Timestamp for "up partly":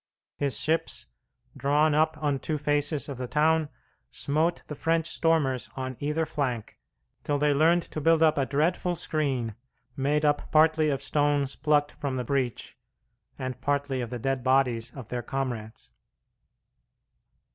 10.25-10.89